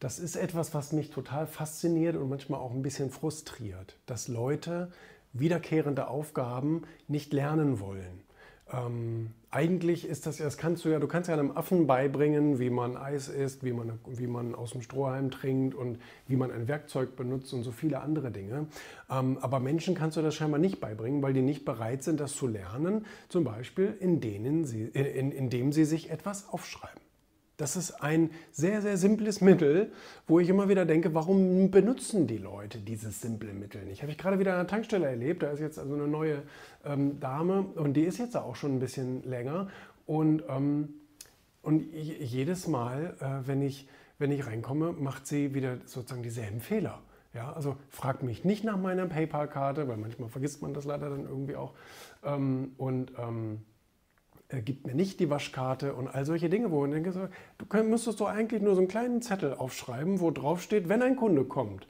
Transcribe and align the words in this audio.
Das 0.00 0.18
ist 0.18 0.34
etwas, 0.34 0.72
was 0.72 0.92
mich 0.92 1.10
total 1.10 1.46
fasziniert 1.46 2.16
und 2.16 2.30
manchmal 2.30 2.58
auch 2.58 2.72
ein 2.72 2.82
bisschen 2.82 3.10
frustriert, 3.10 3.96
dass 4.06 4.28
Leute 4.28 4.90
wiederkehrende 5.34 6.08
Aufgaben 6.08 6.82
nicht 7.06 7.34
lernen 7.34 7.80
wollen. 7.80 8.22
Ähm, 8.72 9.32
eigentlich 9.50 10.08
ist 10.08 10.24
das 10.24 10.38
ja, 10.38 10.46
das 10.46 10.56
kannst 10.56 10.86
du 10.86 10.88
ja, 10.88 11.00
du 11.00 11.06
kannst 11.06 11.28
ja 11.28 11.34
einem 11.34 11.54
Affen 11.54 11.86
beibringen, 11.86 12.58
wie 12.58 12.70
man 12.70 12.96
Eis 12.96 13.28
isst, 13.28 13.62
wie 13.62 13.72
man, 13.72 13.98
wie 14.06 14.26
man 14.26 14.54
aus 14.54 14.72
dem 14.72 14.80
Strohhalm 14.80 15.30
trinkt 15.30 15.74
und 15.74 15.98
wie 16.26 16.36
man 16.36 16.50
ein 16.50 16.66
Werkzeug 16.66 17.14
benutzt 17.14 17.52
und 17.52 17.62
so 17.62 17.70
viele 17.70 18.00
andere 18.00 18.30
Dinge. 18.30 18.68
Ähm, 19.10 19.36
aber 19.42 19.60
Menschen 19.60 19.94
kannst 19.94 20.16
du 20.16 20.22
das 20.22 20.34
scheinbar 20.34 20.60
nicht 20.60 20.80
beibringen, 20.80 21.20
weil 21.20 21.34
die 21.34 21.42
nicht 21.42 21.66
bereit 21.66 22.02
sind, 22.04 22.20
das 22.20 22.34
zu 22.34 22.46
lernen, 22.46 23.04
zum 23.28 23.44
Beispiel 23.44 23.94
in 24.00 24.22
denen 24.22 24.64
sie, 24.64 24.84
in, 24.84 25.30
indem 25.30 25.72
sie 25.72 25.84
sich 25.84 26.08
etwas 26.08 26.48
aufschreiben. 26.48 27.09
Das 27.60 27.76
ist 27.76 28.02
ein 28.02 28.30
sehr, 28.52 28.80
sehr 28.80 28.96
simples 28.96 29.42
Mittel, 29.42 29.92
wo 30.26 30.40
ich 30.40 30.48
immer 30.48 30.70
wieder 30.70 30.86
denke, 30.86 31.12
warum 31.12 31.70
benutzen 31.70 32.26
die 32.26 32.38
Leute 32.38 32.78
dieses 32.78 33.20
simple 33.20 33.52
Mittel 33.52 33.84
nicht? 33.84 34.00
Habe 34.00 34.10
ich 34.10 34.16
gerade 34.16 34.38
wieder 34.38 34.52
an 34.52 34.60
der 34.60 34.66
Tankstelle 34.66 35.06
erlebt, 35.06 35.42
da 35.42 35.50
ist 35.50 35.60
jetzt 35.60 35.78
also 35.78 35.92
eine 35.92 36.08
neue 36.08 36.42
ähm, 36.86 37.20
Dame 37.20 37.66
und 37.74 37.94
die 37.94 38.04
ist 38.04 38.16
jetzt 38.16 38.34
auch 38.34 38.56
schon 38.56 38.76
ein 38.76 38.78
bisschen 38.78 39.22
länger 39.24 39.68
und, 40.06 40.42
ähm, 40.48 40.94
und 41.60 41.92
jedes 41.92 42.66
Mal, 42.66 43.14
äh, 43.20 43.46
wenn, 43.46 43.60
ich, 43.60 43.86
wenn 44.18 44.32
ich 44.32 44.46
reinkomme, 44.46 44.92
macht 44.92 45.26
sie 45.26 45.52
wieder 45.52 45.76
sozusagen 45.84 46.22
dieselben 46.22 46.60
Fehler. 46.60 47.02
Ja, 47.34 47.52
also 47.52 47.76
fragt 47.90 48.22
mich 48.22 48.42
nicht 48.42 48.64
nach 48.64 48.78
meiner 48.78 49.06
PayPal-Karte, 49.06 49.86
weil 49.86 49.98
manchmal 49.98 50.30
vergisst 50.30 50.62
man 50.62 50.72
das 50.72 50.86
leider 50.86 51.10
dann 51.10 51.26
irgendwie 51.26 51.56
auch. 51.56 51.74
Ähm, 52.24 52.72
und 52.78 53.12
ähm, 53.18 53.60
äh, 54.50 54.60
gibt 54.62 54.86
mir 54.86 54.94
nicht 54.94 55.20
die 55.20 55.30
Waschkarte 55.30 55.94
und 55.94 56.08
all 56.08 56.24
solche 56.24 56.48
Dinge, 56.48 56.70
wo 56.70 56.84
ich 56.84 56.92
denke, 56.92 57.30
du 57.58 57.82
müsstest 57.84 58.20
doch 58.20 58.28
eigentlich 58.28 58.62
nur 58.62 58.74
so 58.74 58.80
einen 58.80 58.88
kleinen 58.88 59.22
Zettel 59.22 59.54
aufschreiben, 59.54 60.20
wo 60.20 60.30
drauf 60.30 60.62
steht, 60.62 60.88
wenn 60.88 61.02
ein 61.02 61.16
Kunde 61.16 61.44
kommt. 61.44 61.86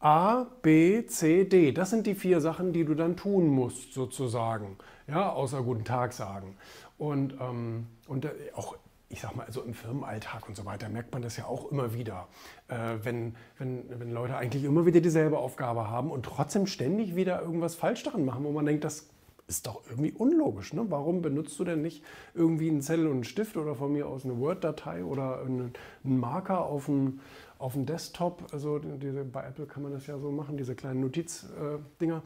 A, 0.00 0.46
B, 0.62 1.06
C, 1.06 1.44
D. 1.44 1.72
Das 1.72 1.90
sind 1.90 2.06
die 2.06 2.14
vier 2.14 2.40
Sachen, 2.40 2.72
die 2.72 2.84
du 2.84 2.94
dann 2.94 3.16
tun 3.16 3.48
musst, 3.48 3.94
sozusagen. 3.94 4.76
Ja, 5.08 5.32
außer 5.32 5.62
guten 5.62 5.84
Tag 5.84 6.12
sagen. 6.12 6.56
Und, 6.98 7.34
ähm, 7.40 7.86
und 8.06 8.24
äh, 8.24 8.30
auch, 8.54 8.76
ich 9.08 9.20
sag 9.20 9.34
mal, 9.34 9.46
also 9.46 9.62
im 9.62 9.74
Firmenalltag 9.74 10.48
und 10.48 10.56
so 10.56 10.64
weiter 10.64 10.88
merkt 10.88 11.12
man 11.12 11.22
das 11.22 11.36
ja 11.36 11.46
auch 11.46 11.72
immer 11.72 11.94
wieder. 11.94 12.28
Äh, 12.68 12.98
wenn, 13.02 13.34
wenn, 13.58 13.84
wenn 13.88 14.12
Leute 14.12 14.36
eigentlich 14.36 14.62
immer 14.62 14.86
wieder 14.86 15.00
dieselbe 15.00 15.38
Aufgabe 15.38 15.88
haben 15.88 16.12
und 16.12 16.24
trotzdem 16.24 16.68
ständig 16.68 17.16
wieder 17.16 17.42
irgendwas 17.42 17.74
falsch 17.74 18.04
daran 18.04 18.24
machen, 18.24 18.44
wo 18.44 18.52
man 18.52 18.66
denkt, 18.66 18.84
das 18.84 19.08
ist 19.48 19.66
doch 19.66 19.82
irgendwie 19.88 20.12
unlogisch. 20.12 20.74
Ne? 20.74 20.84
Warum 20.88 21.22
benutzt 21.22 21.58
du 21.58 21.64
denn 21.64 21.82
nicht 21.82 22.04
irgendwie 22.34 22.68
einen 22.68 22.82
Zettel 22.82 23.06
und 23.06 23.14
einen 23.14 23.24
Stift 23.24 23.56
oder 23.56 23.74
von 23.74 23.92
mir 23.92 24.06
aus 24.06 24.24
eine 24.24 24.38
Word-Datei 24.38 25.02
oder 25.02 25.40
einen, 25.40 25.72
Marker 26.02 26.66
auf 26.66 26.86
dem, 26.86 27.20
auf 27.58 27.72
dem 27.72 27.86
Desktop? 27.86 28.44
Also 28.52 28.78
diese, 28.78 29.24
bei 29.24 29.44
Apple 29.44 29.66
kann 29.66 29.82
man 29.82 29.92
das 29.92 30.06
ja 30.06 30.18
so 30.18 30.30
machen, 30.30 30.56
diese 30.58 30.74
kleinen 30.76 31.00
Notizdinger. 31.00 32.22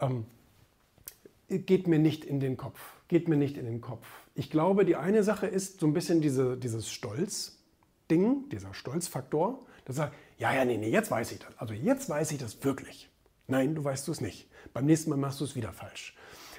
Äh, 0.00 0.04
ähm, 0.04 0.26
geht 1.48 1.86
mir 1.86 2.00
nicht 2.00 2.24
in 2.24 2.40
den 2.40 2.56
Kopf. 2.56 2.80
Geht 3.06 3.28
mir 3.28 3.36
nicht 3.36 3.56
in 3.56 3.66
den 3.66 3.80
Kopf. 3.80 4.06
Ich 4.34 4.50
glaube, 4.50 4.84
die 4.84 4.96
eine 4.96 5.22
Sache 5.22 5.46
ist 5.46 5.78
so 5.78 5.86
ein 5.86 5.92
bisschen 5.92 6.20
diese, 6.20 6.56
dieses 6.56 6.90
Stolz-Ding, 6.90 8.48
dieser 8.48 8.74
Stolzfaktor. 8.74 9.60
Das 9.84 9.96
sagt, 9.96 10.14
ja, 10.38 10.52
ja, 10.52 10.64
nee, 10.64 10.76
nee, 10.76 10.90
jetzt 10.90 11.10
weiß 11.10 11.30
ich 11.30 11.38
das. 11.38 11.56
Also 11.56 11.72
jetzt 11.72 12.08
weiß 12.08 12.32
ich 12.32 12.38
das 12.38 12.64
wirklich. 12.64 13.08
Nein, 13.46 13.76
du 13.76 13.84
weißt 13.84 14.08
es 14.08 14.20
nicht. 14.20 14.48
Beim 14.72 14.86
nächsten 14.86 15.10
Mal 15.10 15.16
machst 15.16 15.40
du 15.40 15.44
es 15.44 15.54
wieder 15.54 15.72
falsch. 15.72 16.16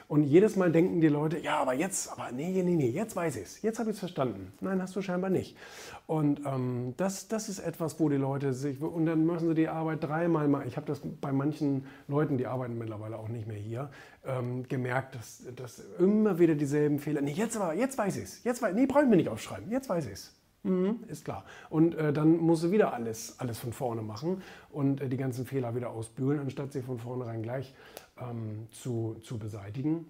Und 0.07 0.23
jedes 0.23 0.55
Mal 0.55 0.71
denken 0.71 1.01
die 1.01 1.07
Leute, 1.07 1.39
ja, 1.39 1.57
aber 1.57 1.73
jetzt, 1.73 2.11
aber 2.11 2.31
nee, 2.31 2.61
nee, 2.63 2.75
nee, 2.75 2.89
jetzt 2.89 3.15
weiß 3.15 3.37
ich 3.37 3.43
es, 3.43 3.61
jetzt 3.63 3.79
habe 3.79 3.89
ich 3.89 3.95
es 3.95 3.99
verstanden. 3.99 4.53
Nein, 4.61 4.81
hast 4.81 4.95
du 4.95 5.01
scheinbar 5.01 5.31
nicht. 5.31 5.57
Und 6.05 6.41
ähm, 6.45 6.93
das, 6.97 7.27
das 7.27 7.49
ist 7.49 7.59
etwas, 7.59 7.99
wo 7.99 8.07
die 8.07 8.17
Leute 8.17 8.53
sich, 8.53 8.79
und 8.81 9.07
dann 9.07 9.25
müssen 9.25 9.47
sie 9.47 9.55
die 9.55 9.67
Arbeit 9.67 10.03
dreimal 10.03 10.47
machen. 10.47 10.67
Ich 10.67 10.77
habe 10.77 10.85
das 10.85 11.01
bei 11.21 11.31
manchen 11.31 11.85
Leuten, 12.07 12.37
die 12.37 12.45
arbeiten 12.45 12.77
mittlerweile 12.77 13.17
auch 13.17 13.29
nicht 13.29 13.47
mehr 13.47 13.57
hier, 13.57 13.89
ähm, 14.25 14.67
gemerkt, 14.67 15.15
dass, 15.15 15.43
dass 15.55 15.81
immer 15.97 16.37
wieder 16.37 16.53
dieselben 16.53 16.99
Fehler, 16.99 17.21
nee, 17.21 17.31
jetzt 17.31 17.57
aber, 17.57 17.73
jetzt 17.73 17.97
weiß 17.97 18.17
ich 18.17 18.23
es, 18.23 18.43
jetzt 18.43 18.61
weiß, 18.61 18.75
nee, 18.75 18.85
brauche 18.85 19.03
ich 19.03 19.09
mir 19.09 19.17
nicht 19.17 19.29
aufschreiben, 19.29 19.71
jetzt 19.71 19.89
weiß 19.89 20.05
ich 20.05 20.13
es. 20.13 20.35
Mhm, 20.65 21.03
ist 21.07 21.25
klar. 21.25 21.45
Und 21.69 21.93
äh, 21.93 22.11
dann 22.11 22.37
muss 22.37 22.61
sie 22.61 22.71
wieder 22.71 22.91
alles, 22.91 23.35
alles 23.39 23.59
von 23.59 23.71
vorne 23.71 24.01
machen 24.01 24.41
und 24.71 24.99
äh, 24.99 25.07
die 25.07 25.17
ganzen 25.17 25.45
Fehler 25.45 25.75
wieder 25.75 25.91
ausbügeln, 25.91 26.39
anstatt 26.39 26.73
sie 26.73 26.81
von 26.81 26.97
vornherein 26.97 27.43
gleich 27.43 27.75
ähm, 28.19 28.67
zu, 28.71 29.17
zu 29.23 29.37
beseitigen. 29.37 30.05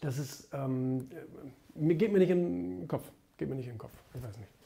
Das 0.00 0.18
ist, 0.18 0.48
ähm, 0.52 1.08
äh, 1.74 1.94
geht 1.94 2.12
mir 2.12 2.18
nicht 2.18 2.30
in 2.30 2.80
den 2.80 2.88
Kopf. 2.88 3.10
Geht 3.38 3.48
mir 3.48 3.54
nicht 3.54 3.66
in 3.66 3.74
den 3.74 3.78
Kopf. 3.78 3.92
Ich 4.14 4.22
weiß 4.22 4.36
nicht. 4.36 4.59